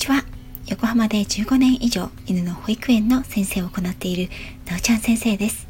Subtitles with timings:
[0.00, 0.24] ちは。
[0.66, 4.30] 横浜で15年以上犬の保育園の先生を行っている
[4.64, 5.68] なおちゃん先生です。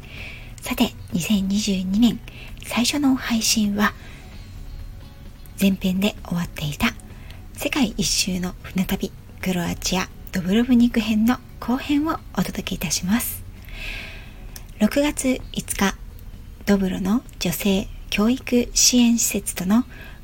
[0.61, 2.17] さて、2022年
[2.65, 3.93] 最初の配信は
[5.59, 6.93] 前編で終わっていた
[7.53, 9.11] 世界一周の船旅
[9.41, 13.43] クロアチアドブロブニク編の後編をお届けいたします。
[14.79, 15.97] 6月5日、
[16.65, 19.83] ドブロの女性教育支援施設との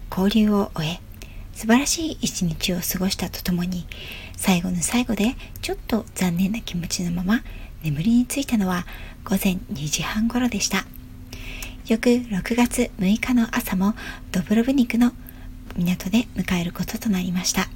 [0.10, 1.02] 交流を終え、
[1.57, 3.88] 素晴らしい一日を過ごしたとともに
[4.35, 7.41] 最後の最後でちょっと残念な気持ちのまま
[7.81, 8.85] 眠りについたのは
[9.23, 10.85] 午前2時半頃でした。
[11.88, 13.95] 翌6月6日の朝も
[14.31, 15.13] ドブロブニクの
[15.75, 17.69] 港で迎えることとなりました。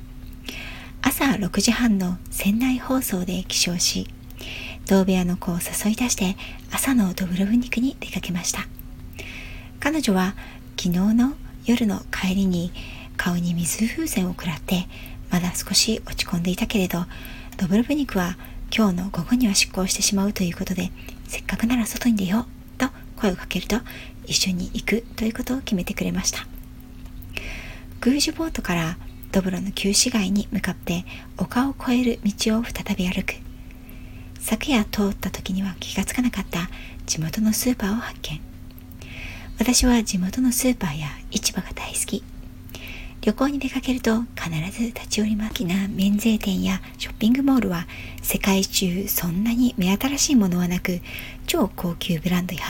[1.01, 4.07] 朝6時半の船内放送で起床し
[4.85, 6.37] 同部屋の子を誘い出して
[6.71, 8.67] 朝のドブロブニクに出かけました。
[9.79, 10.35] 彼女は
[10.79, 11.33] 昨日の
[11.65, 12.71] 夜の帰りに
[13.21, 14.87] 顔に水風船を食らって
[15.29, 17.05] まだ少し落ち込んでいたけれど
[17.55, 18.35] ドブロブニクは
[18.75, 20.91] 今日の午後には出航してしまうということで
[21.27, 22.45] せっかくなら外に出よう
[22.79, 23.75] と声をかけると
[24.25, 26.47] 一緒に行くということを決めてくれました。
[27.99, 28.97] グージュボートから
[29.31, 31.05] ドブロの旧市街に向かって
[31.37, 33.35] 丘を越える道を再び歩く。
[34.39, 36.71] 昨夜通った時には気がつかなかった
[37.05, 38.41] 地元のスーパーを発見。
[39.59, 42.23] 私は地元のスーパーや市場が大好き。
[43.21, 45.53] 旅行に出かけると必ず立ち寄ります。
[45.53, 47.85] きな免税店やショッピングモールは
[48.21, 51.01] 世界中そんなに目新しいものはなく
[51.45, 52.61] 超高級ブランドや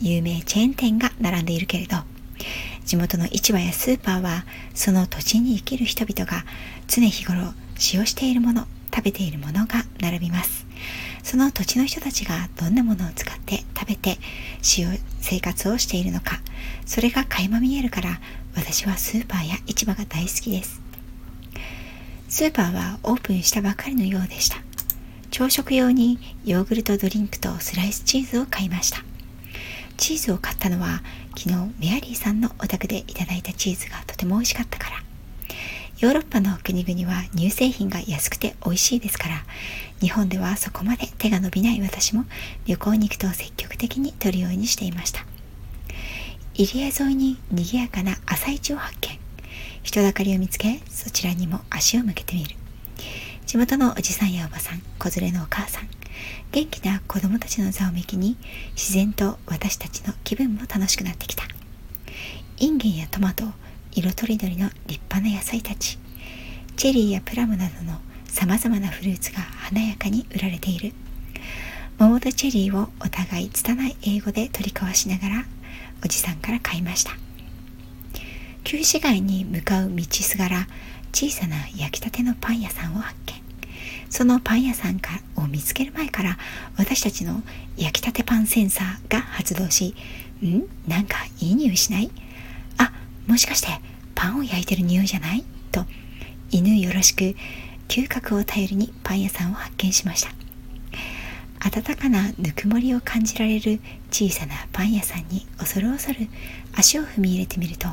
[0.00, 1.98] 有名チェーン店が並んでいるけれど
[2.84, 4.44] 地元の市場やスーパーは
[4.74, 6.44] その土地に生きる人々が
[6.88, 10.71] 常日頃使用しているもの食べているものが並びます。
[11.22, 14.18] その土地の人たちがどんなものを使って食べて
[14.60, 14.88] 使用
[15.20, 16.40] 生活をしているのか
[16.84, 18.20] それが垣間見えるから
[18.54, 20.82] 私はスーパーや市場が大好きです。
[22.28, 24.58] スーパーはオープンしたばかりのようでした。
[25.30, 29.02] 朝食用にヨーグルトドリンクとスライスチーズを買いました。
[29.96, 31.02] チーズを買ったのは
[31.36, 35.11] 昨日メアリーさんのお宅でいただいたチーズがとても美味しかったから。
[36.02, 39.44] ヨーロッパの国々は乳製品が安くて美味しいですから
[40.00, 42.24] 日本ではそこまで手が伸びない私も
[42.66, 45.24] 旅行に行くと積極的に取るようにしていました。
[46.54, 49.16] 入江沿いに賑やかな朝市を発見。
[49.84, 52.56] 人だかりを見つけそちらにも足を向けてみる。
[53.46, 55.88] 地元のおじさんやおばさん子連れのお母さん
[56.50, 58.36] 元気な子供たちのざわめきに
[58.72, 61.44] 自然と私たちの気分も楽しくなってきた。
[62.58, 63.44] インゲンやトマト
[63.94, 65.98] 色とりどりの立派な野菜たち。
[66.76, 70.92] チェリーやプラムなどのさまざまなフルーツが華やかに売られている。
[71.98, 75.44] 桃とチェリーをお互い拙い英語で取り交わしながら
[76.02, 77.12] おじさんから買いました。
[78.64, 80.68] 旧市街に向かう道すがら
[81.12, 83.34] 小さな焼きたてのパン屋さんを発見。
[84.08, 86.38] そのパン屋さんかを見つける前から
[86.76, 87.42] 私たちの
[87.76, 89.94] 焼きたてパンセンサーが発動し
[90.42, 90.62] ん？
[90.88, 92.10] なんかいい匂いしない？
[93.26, 93.68] もしかして
[94.14, 95.44] パンを焼いてる匂いじゃない？
[95.70, 95.84] と
[96.50, 97.34] 犬よろしく
[97.88, 100.30] 嗅覚を頼りにパン屋さんを発見しました。
[101.64, 103.80] 温かなぬくもりを感じられる
[104.10, 106.28] 小さなパン屋さんに恐る恐る
[106.74, 107.88] 足を踏み入れてみると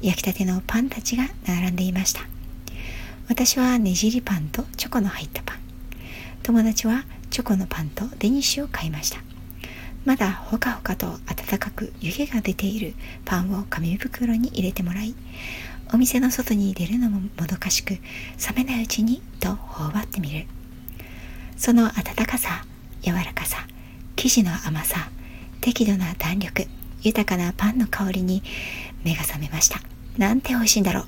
[0.00, 2.20] 焼きたてのパンたちが並んでいました。
[3.28, 5.58] 私はねじりパンとチョコの入ったパン。
[6.44, 9.18] 友達はチョコのパンとデニッシュを買いました。
[10.06, 12.94] まだほかほかと温かく湯気が出ている
[13.24, 15.16] パンを紙袋に入れてもらい
[15.92, 18.00] お店の外に出るのももどかしく冷
[18.58, 20.46] めないうちにと頬張ってみる。
[21.56, 21.92] その温
[22.24, 22.64] かさ
[23.02, 23.66] 柔らかさ
[24.14, 25.10] 生地の甘さ
[25.60, 26.66] 適度な弾力
[27.02, 28.42] 豊かなパンの香りに
[29.04, 29.80] 目が覚めました。
[30.18, 31.06] なんて美味しいんだろう。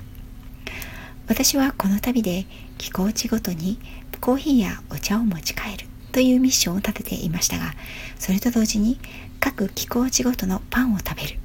[1.27, 2.45] 私はこの旅で
[2.77, 3.79] 気候地ごとに
[4.19, 5.88] コーヒーやお茶を持ち帰る。
[6.11, 7.73] というミッションを立てていましたが
[8.17, 8.99] それと同時に
[9.39, 11.39] 各気候地ごとのパンを食べる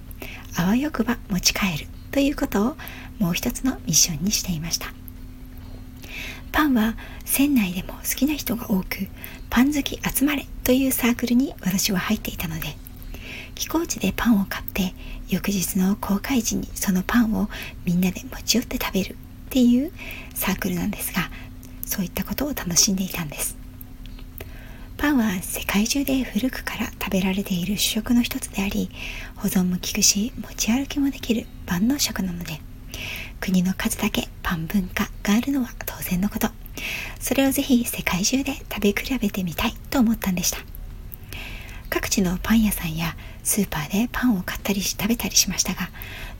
[0.57, 2.77] あわよくば持ち帰るということを
[3.19, 4.93] もう一つのミッションにしていました。
[6.55, 6.95] パンは
[7.25, 9.09] 船内でも好きな人が多く
[9.51, 12.77] パン好き集まれというサークルに私は入っていたので
[13.57, 14.95] 寄港地でパンを買って
[15.29, 17.49] 翌日の公開時にそのパンを
[17.85, 19.17] みんなで持ち寄って食べるっ
[19.51, 19.91] ていう
[20.33, 21.29] サークルなんですが
[21.85, 23.64] そういったことを楽しんでいたんです。
[24.97, 28.91] パンは世界中で古くから食べられている主食の一つであり
[29.37, 32.61] 保存も効くし持ち歩きもできる万能食なので
[33.41, 36.49] 国の数だけパン文化があるのは当然のこと。
[37.21, 40.59] それをぜひ世界中で食べ比べてみたいと思ったんでした。
[41.91, 45.91] 各地のパン屋さんやスーパーでパンを買ったりし食べたりしましたが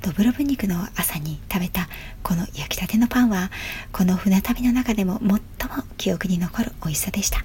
[0.03, 1.89] ドブロブニクの朝に食べた
[2.25, 3.51] この焼きたてのパンは
[3.93, 5.41] この船旅の中でも最も
[5.97, 7.45] 記憶に残る美味しさでした。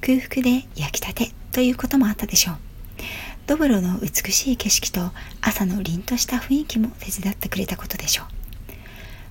[0.00, 2.56] 空腹で焼きたてということもあったでしょう。
[3.46, 5.10] ドブロの美しい景色と
[5.40, 8.26] 朝の凛とした雰囲気も手伝ってくれたことでしょう。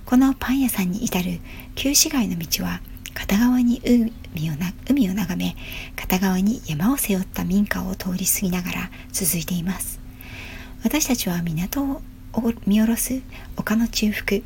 [0.05, 1.39] このパン屋さんに至る
[1.75, 2.81] 旧市街の道は
[3.13, 5.55] 片側に海をな海を眺め
[5.95, 9.99] 片側に山を背負った民家を通り過ぎながら続いています。
[10.83, 12.01] 私たちは港を
[12.65, 13.21] 見下ろす
[13.55, 14.41] 丘の中腹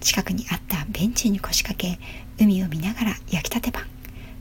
[0.00, 1.98] 近くにあったベンチに腰掛け
[2.38, 3.86] 海を見ながら焼きたてパン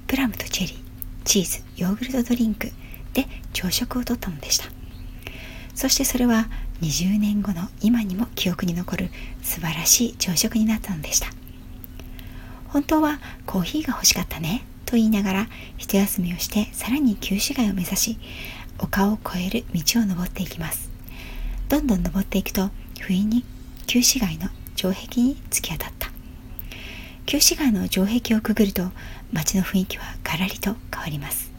[0.08, 0.91] プラムとチェリー
[1.24, 2.72] チーズヨーグルトドリンク
[3.14, 4.66] で朝食をとったのでした。
[5.74, 6.48] そしてそれは
[6.82, 9.10] 20年後の今にも記憶に残る
[9.42, 11.28] 素晴らしい朝食になったのでした。
[12.68, 15.48] 本当はコーヒーが欲しかったねと言いながら
[15.78, 18.18] 一休みをしてさらに旧市街を目指し
[18.80, 20.90] 丘を越える道を登っていきます。
[21.70, 22.70] どんどん登っていくと
[23.00, 23.46] 不意に
[23.88, 26.12] 旧市街の城壁に突き当たった。
[27.26, 28.92] 旧市街の城壁をくぐると
[29.34, 31.52] 街の雰囲気はガラリと変わります。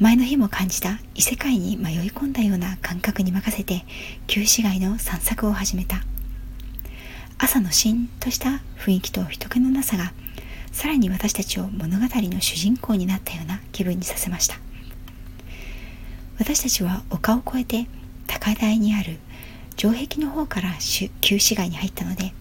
[0.00, 3.84] 前の日も感じた異世界に迷い込んだような感覚に任せて
[4.28, 6.02] 旧市街の散策を始めた。
[7.36, 10.12] 朝のしんとした雰囲気と人気のなさが
[10.72, 14.56] さらに私たちを物語の主人公になったような気分にさせました。
[16.38, 17.86] 私たちは丘を越えて
[18.28, 19.18] 高台にある
[19.76, 20.74] 城壁の方から
[21.20, 22.32] 旧市街に入ったので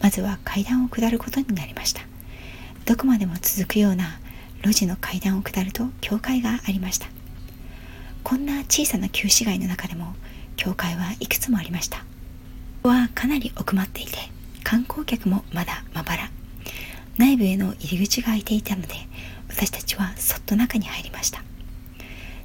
[0.00, 2.02] まずは階段を下ることになりました。
[2.86, 4.20] どこまでも続くような
[4.62, 7.08] 路地の階段を下ると教会がありました。
[8.22, 10.14] こんな小さな旧市街の中でも
[10.54, 12.04] 教会はいくつもありました。
[12.84, 14.12] はかなり奥まっていて
[14.62, 16.30] 観光客もまだまばら。
[17.18, 18.94] 内部への入り口が開いていたので
[19.48, 21.42] 私たちはそっと中に入りました。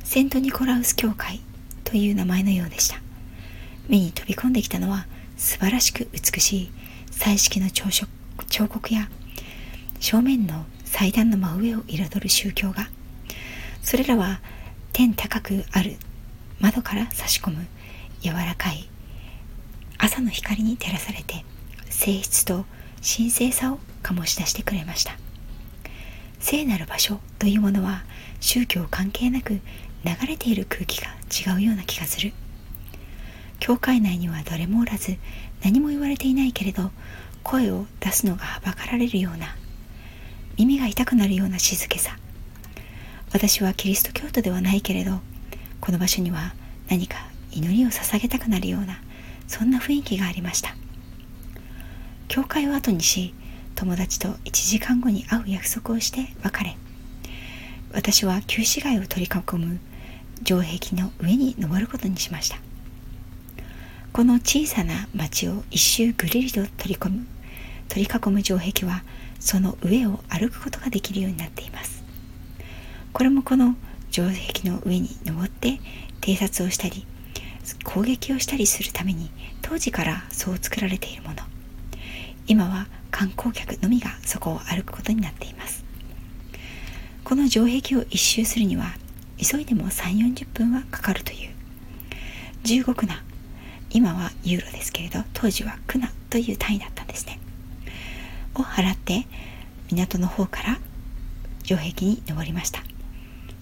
[0.03, 1.39] セントニコラウス教会
[1.83, 2.99] という名前のようでした。
[3.87, 5.05] 目に飛び込んできたのは
[5.37, 6.71] 素晴らしく美しい
[7.11, 9.07] 彩色の彫刻や
[10.01, 12.89] 正面の祭壇の真上を彩る宗教画
[13.83, 14.41] それらは
[14.93, 15.95] 天高くある
[16.59, 17.67] 窓から差し込む
[18.21, 18.89] 柔らかい
[19.99, 21.45] 朝の光に照らされて
[21.91, 22.65] 性質と
[23.01, 25.15] 神聖さを醸し出してくれました。
[26.39, 28.03] 聖なる場所というものは
[28.39, 29.61] 宗教関係なく流
[30.27, 32.33] れている空気が違うような気がする。
[33.59, 35.17] 教会内にはどれもおらず
[35.63, 36.89] 何も言われていないけれど
[37.43, 39.55] 声を出すのがはばかられるような
[40.61, 42.15] 耳が痛くなるような静けさ。
[43.33, 45.19] 私はキリスト教徒ではないけれど
[45.79, 46.53] この場所には
[46.87, 47.17] 何か
[47.51, 49.01] 祈りを捧げたくなるような
[49.47, 50.75] そんな雰囲気がありました。
[52.27, 53.33] 教会を後にし
[53.73, 56.77] 友達と1時間後に会う約束をして別れ
[57.91, 59.79] 私は旧市街を取り囲む
[60.45, 62.57] 城壁の上に登ることにしました。
[64.13, 67.25] この小さな町を一周ぐりりと取り込む
[67.91, 69.03] 取り囲む城壁は
[69.41, 72.01] その上を歩くことができるようになっています。
[73.11, 73.75] これもこの
[74.11, 75.81] 城壁の上に登って
[76.21, 77.05] 偵察をしたり
[77.83, 79.29] 攻撃をしたりするために
[79.61, 81.35] 当時からそう作られているもの。
[82.47, 85.83] 今は観光客のみがそこを歩くことになっています。
[87.25, 88.93] この城壁を一周するには
[89.37, 91.49] 急いでも3 4 0分はかかるという。
[92.63, 93.21] 15クナ
[93.89, 97.00] 今はユーロですけれど当時はクナという単位だった。
[98.71, 99.27] 払って
[99.91, 100.79] 港の方から
[101.63, 102.81] 城壁に登りました。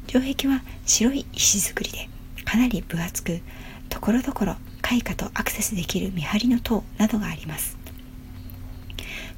[0.08, 2.10] 城壁は白い石造りで
[2.46, 3.42] かなり分厚く
[3.90, 7.78] ところどころ開花とアクセスできる見張りの塔などがあります。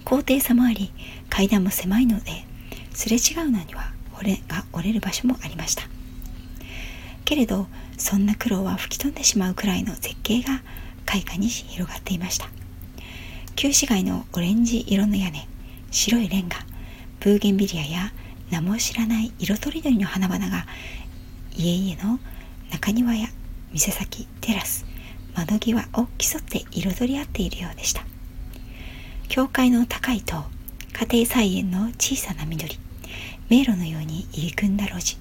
[0.04, 0.92] 高低差もあり
[1.30, 2.46] 階段も狭いので
[2.94, 5.84] すれ違うのには骨が折れる場所もありました。
[7.26, 10.62] けれどそんな苦労は吹き飛んでしまうくらいの絶景が
[11.06, 12.50] 開花に広がっていました。
[13.56, 15.48] 旧市街のオレンジ色の屋根
[15.92, 16.56] 白いレンガ
[17.20, 18.14] ブーゲンビリアや
[18.50, 20.66] 名も知らない色とりどりの花々が
[21.54, 22.20] 家々の
[22.72, 23.28] 中庭や
[23.74, 24.86] 店先テラス
[25.36, 28.04] 窓際を競って彩り合っているようでした。
[29.28, 30.44] 教会の高い塔
[30.94, 32.78] 家庭菜園の小さな緑
[33.50, 35.18] 迷路のように入り組んだ路地。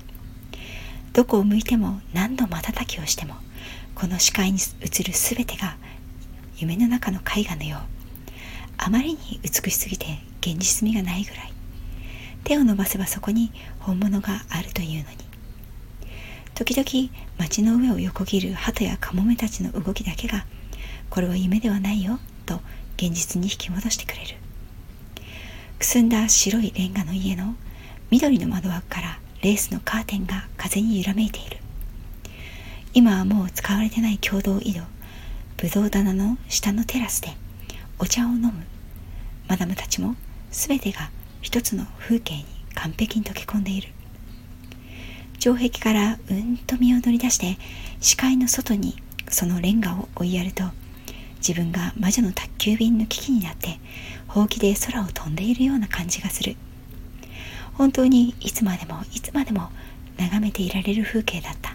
[1.12, 3.34] どこを向いても何度瞬きをしても
[3.96, 5.76] この視界に映る全てが
[6.58, 7.80] 夢の中の絵画のよう。
[8.78, 10.06] あまりに美しすぎて
[10.40, 11.52] 現実味がないぐらい。
[12.44, 15.16] 手を伸ばせばそこに本物があるというのに。
[16.54, 20.44] 時々街の上を横切る鳩やカモメたちの動きだけが
[21.09, 22.61] これは夢ではないよと
[22.97, 24.37] 現実に引き戻してくれる。
[25.78, 27.54] くすんだ白いレンガの家の
[28.11, 31.56] 緑の窓枠からレースのカーテンが風に揺らめいている。
[32.92, 34.82] 今はもう使われてない共同井戸
[35.56, 37.28] ぶどう棚の下のテラスで
[37.99, 38.52] お茶を飲む。
[39.49, 40.14] マダムたちも
[40.50, 43.88] 全てが一つの風景に完璧に溶け込んでいる。
[45.38, 47.57] 城壁からうんと身を乗り出して
[48.00, 48.97] 視界の外に
[49.30, 50.64] そのレンガを追いやると
[51.37, 53.80] 自分が魔女の宅急便の危機になって
[54.28, 56.57] ほうきで空を飛んでいるような感じがする。
[57.75, 59.71] 本当にいつまでもいつまでも
[60.19, 61.73] 眺めていられる風景だった。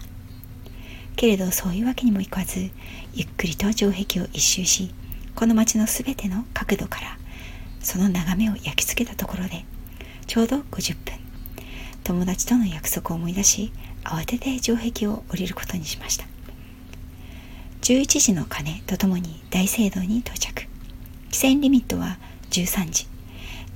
[1.16, 2.70] けれどそういうわけにもいかず
[3.14, 4.94] ゆっくりと城壁を一周し
[5.34, 7.18] この町のすべての角度から
[7.86, 9.64] その眺めを焼き付けたところで
[10.26, 11.14] ちょうど50分
[12.02, 16.26] 友達との約束を思い出し慌てて城壁を降りることにしました。
[17.82, 20.66] 11時の鐘とともに大聖堂に到着。
[21.26, 22.18] 規制リミットは
[22.50, 23.06] 13時。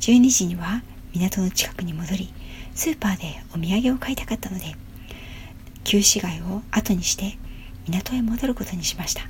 [0.00, 2.32] 12時には港の近くに戻り
[2.74, 4.74] スーパーでお土産を買いたかったので
[5.84, 7.38] 旧市街を後にして
[7.88, 9.22] 港へ戻ることにしました。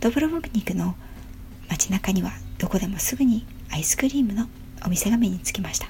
[0.00, 0.94] ドブロブニクの
[1.70, 4.48] 街中にはどこでもすぐにアイスクリームの
[4.84, 5.88] お店が目につきました。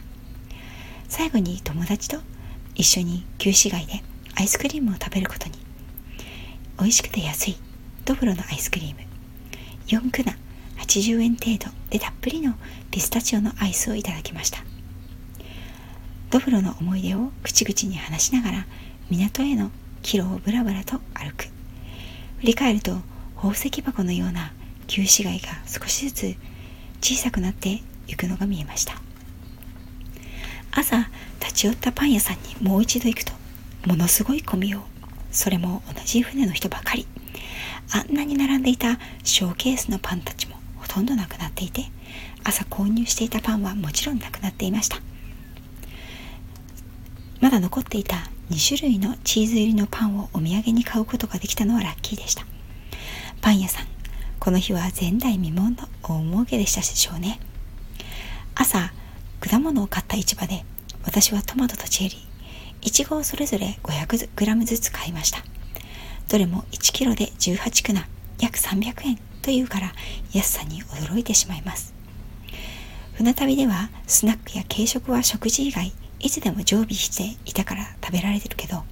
[1.09, 2.19] 最後に友達と
[2.75, 4.03] 一緒に旧市街で
[4.37, 5.53] アイスクリームを食べることに。
[6.79, 7.57] 美味しくて安い
[8.05, 9.01] ドブロのアイスクリーム。
[9.87, 10.37] 4クナ
[10.77, 12.55] 80円程度でたっぷりの
[12.91, 14.63] ピスタチオのアイスをいただきました。
[16.31, 18.67] ドブロの思い出を口々に話しながら
[19.09, 19.71] 港への
[20.03, 21.45] 帰路をぶらぶらと歩く。
[22.41, 22.99] 振り返ると
[23.37, 24.53] 宝石箱のような
[24.87, 26.37] 旧市街が少しずつ
[27.01, 28.95] 小さくなっていくのが見えました。
[30.73, 31.09] 朝
[31.41, 33.33] 立ち寄ったパン屋さんにもう一度行くと
[33.87, 34.83] ものすごい混みよう。
[35.31, 37.07] それも同じ船の人ばかり。
[37.91, 41.85] あんなに並んでいたショーケースのパンたちもほとんどなくなっていて
[42.45, 44.99] 朝購入していたパンはもちろんなくなっていました。
[47.41, 48.17] まだ残っていた
[48.51, 52.45] 2種類のチーズ入りのパンをお土産に買うことができたのはラッキーでした。
[53.41, 53.87] パン屋さん
[54.49, 57.39] この日は前代未聞の大儲けでしたでしょうね。
[58.55, 58.95] 朝
[59.41, 60.65] 果物を買った市場で
[61.05, 62.19] 私はトマトとチェリー
[62.81, 65.45] いちごをそれぞれ 500g ずつ買いました。
[66.31, 68.09] どれも 1kg で18クナ
[68.41, 69.93] 約300円というから
[70.33, 71.93] 安さに驚いてしまいます。
[73.17, 78.83] 船旅ではスナックや軽食は食事以外いつでも常備していたから食べられてるけど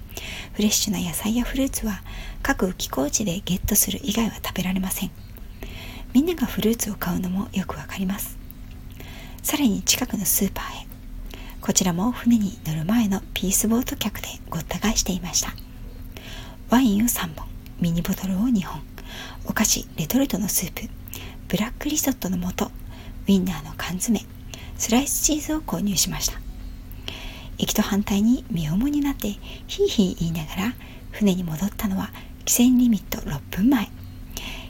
[0.53, 2.03] フレッシュな野菜やフルーツは
[2.43, 5.26] 各気候地でゲットする以外は食べられません。
[6.13, 8.37] みんながフルーツを買うのもよくわかります。
[9.43, 10.87] さらに近くのスーパーへ。
[11.61, 15.53] こちらも船に乗る前のピースボート客でごった返していました。
[16.69, 17.47] ワインを3本
[17.79, 18.81] ミニボトルを2本。
[19.45, 20.89] お菓子レトルトのスープ。
[21.47, 22.65] ブラックリゾットの素。
[22.65, 22.69] ウ
[23.27, 24.21] インナーの缶詰。
[24.77, 26.39] スライスチーズを購入しました。
[27.57, 29.29] 行きと反対に身重になって
[29.67, 30.73] ヒーヒー言いながら
[31.11, 33.89] 船に戻ったのは規制リミット6分前。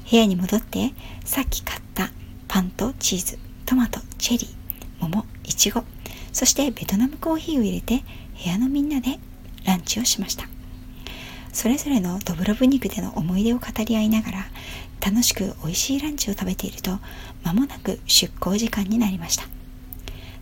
[0.09, 0.93] 部屋に戻って
[1.25, 2.09] さっき買った
[2.47, 4.49] パンとチーズトマトチェリー
[5.01, 5.83] 桃いちご
[6.31, 8.03] そしてベトナムコーヒーを入れて
[8.43, 9.19] 部屋のみんなで
[9.65, 10.47] ランチをしました。
[11.51, 14.45] それぞれのドブロブ肉での思い出を語り合いながら
[15.03, 16.99] 楽しく美味しいランチを食べていると
[17.43, 19.43] 間もなく出港時間になりました。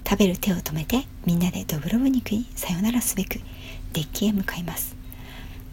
[0.07, 3.39] 食べる手を止めてみんなでドブロブ肉にさよならすべく
[3.93, 4.95] デッキへ向かいます。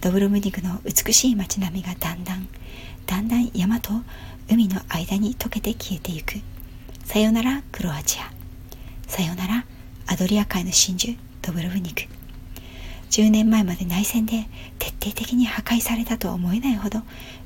[0.01, 2.49] ドブロブ肉の美しい街並みがだんだん
[3.07, 3.91] だんだん山と
[4.51, 6.35] 海の間に溶けて消えていく。
[7.05, 8.33] さよならクロアチア。
[9.07, 9.65] さよなら
[10.07, 12.03] アドリア海の真珠ドブロブニク。
[13.11, 14.47] 10年前まで内戦で
[14.79, 17.01] 徹底的に破壊されたとは思えないほど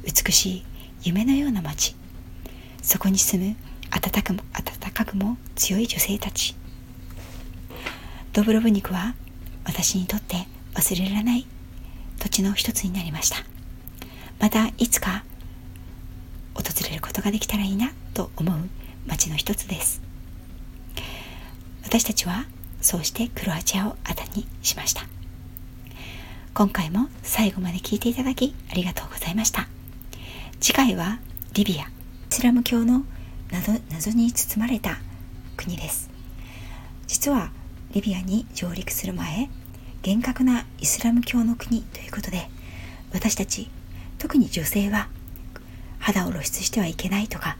[0.04, 0.64] 美しい
[1.02, 1.96] 夢のような街。
[2.82, 3.56] そこに住む
[3.90, 6.54] 温かも温かくも強い女性たち。
[8.32, 9.14] ドブロブニクは
[9.64, 11.46] 私にとって忘れられない
[12.20, 13.38] 土地の一つになりました。
[14.38, 15.24] またいつか
[16.56, 18.56] 訪れることができたらいいなと思う
[19.06, 20.02] 町の一つです。
[21.84, 22.46] 私たちは
[22.80, 25.02] そうしてクロアチアをあだにしました。
[26.54, 29.68] 今回も最後まで聞いていただきありがとうございました。
[30.60, 31.18] 次回は
[31.52, 31.86] リビアイ
[32.30, 33.04] スラム教の
[33.50, 34.98] 謎謎に包まれた
[35.56, 36.10] 国です。
[37.06, 37.50] 実は
[37.92, 39.48] リビアに上陸する前
[40.02, 42.48] 厳格なイスラム教の国ということで
[43.12, 43.70] 私たち
[44.18, 45.08] 特に女性は
[46.06, 47.56] 肌を露出してはいけないとか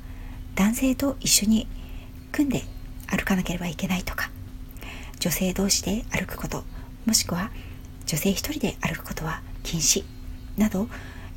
[0.54, 1.66] 男性と一緒に
[2.30, 2.62] 組んで
[3.08, 4.30] 歩かなければいけないとか
[5.18, 6.62] 女性同士で歩くこと
[7.06, 7.50] もしくは
[8.06, 10.04] 女性一人で歩くことは禁止
[10.56, 10.86] など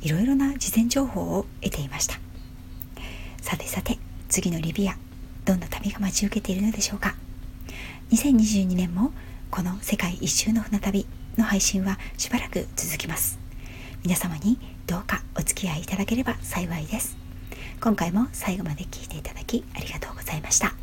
[0.02, 2.14] いろいろな事前情報を得ていました。
[3.42, 3.98] さてさて
[4.28, 4.96] 次のリビア
[5.44, 7.16] どんな旅が待ち受けているのでしょうか。
[8.12, 9.12] 2022年も
[9.50, 13.40] この世界一周の船旅の配信はしばらく続きます。
[14.04, 14.58] 皆様に
[14.90, 17.16] どうかお付き合いいただければ幸いです。
[17.80, 20.79] 今回も最後まで聞いていただきありがとうございました。